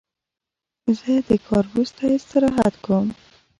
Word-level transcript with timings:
زه 0.99 1.13
د 1.27 1.31
کار 1.47 1.65
وروسته 1.71 2.03
استراحت 2.17 2.75
کوم. 2.85 3.07